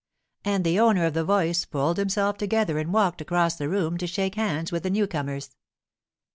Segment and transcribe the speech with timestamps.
[0.43, 4.07] And the owner of the voice pulled himself together and walked across the room ta
[4.07, 5.51] shake hands with the new comers.